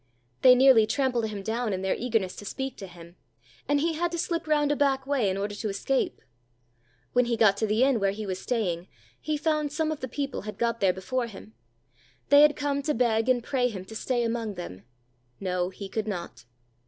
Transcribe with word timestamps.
They 0.41 0.55
nearly 0.55 0.87
trampled 0.87 1.27
him 1.27 1.43
down 1.43 1.73
in 1.73 1.83
their 1.83 1.93
eagerness 1.93 2.35
to 2.37 2.43
speak 2.45 2.75
to 2.77 2.87
him, 2.87 3.17
and 3.67 3.79
he 3.79 3.93
had 3.93 4.11
to 4.13 4.17
slip 4.17 4.47
round 4.47 4.71
a 4.71 4.75
back 4.75 5.05
way 5.05 5.29
in 5.29 5.37
order 5.37 5.53
to 5.53 5.69
escape. 5.69 6.23
When 7.13 7.25
he 7.25 7.37
got 7.37 7.55
to 7.57 7.67
the 7.67 7.83
inn 7.83 7.99
where 7.99 8.09
he 8.09 8.25
was 8.25 8.39
staying, 8.39 8.87
he 9.19 9.37
found 9.37 9.71
some 9.71 9.91
of 9.91 9.99
the 9.99 10.07
people 10.07 10.41
had 10.41 10.57
got 10.57 10.79
there 10.79 10.91
before 10.91 11.27
him; 11.27 11.53
they 12.29 12.41
had 12.41 12.55
come 12.55 12.81
to 12.81 12.95
beg 12.95 13.29
and 13.29 13.43
pray 13.43 13.67
him 13.67 13.85
to 13.85 13.95
stay 13.95 14.23
among 14.23 14.55
them. 14.55 14.85
No, 15.39 15.69
he 15.69 15.87
could 15.87 16.07
not. 16.07 16.45